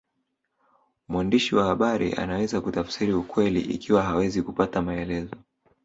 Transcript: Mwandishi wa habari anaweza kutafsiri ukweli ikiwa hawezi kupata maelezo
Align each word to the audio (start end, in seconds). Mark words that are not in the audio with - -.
Mwandishi 1.09 1.55
wa 1.55 1.65
habari 1.65 2.13
anaweza 2.13 2.61
kutafsiri 2.61 3.13
ukweli 3.13 3.61
ikiwa 3.61 4.03
hawezi 4.03 4.41
kupata 4.41 4.81
maelezo 4.81 5.35